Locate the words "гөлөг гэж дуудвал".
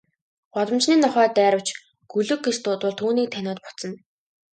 2.11-2.93